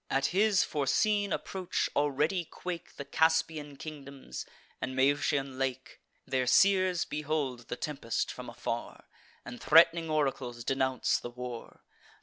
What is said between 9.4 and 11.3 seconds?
And threat'ning oracles denounce the